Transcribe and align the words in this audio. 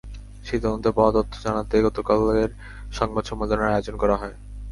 সেই 0.45 0.59
তদন্তে 0.63 0.89
পাওয়া 0.91 1.11
তথ্য 1.17 1.33
জানাতে 1.45 1.75
গতকালের 1.87 2.49
সংবাদ 2.91 3.23
সম্মেলনের 3.25 3.71
আয়োজন 3.71 3.95
করা 3.97 4.15
হয়। 4.21 4.35